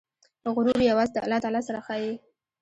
غرور 0.55 0.79
یوازې 0.89 1.11
د 1.13 1.17
الله 1.23 1.39
تعالی 1.43 1.61
سره 1.67 1.79
ښایي. 1.85 2.13